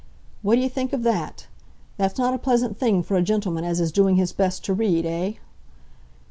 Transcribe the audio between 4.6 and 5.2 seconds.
to read,